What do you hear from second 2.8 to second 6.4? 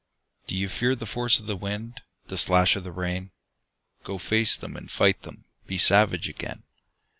the rain? Go face them and fight them, Be savage